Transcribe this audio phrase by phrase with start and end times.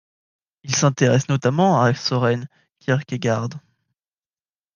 [0.63, 2.47] Il s'intéresse notamment à Søren
[2.79, 3.51] Kierkegaard.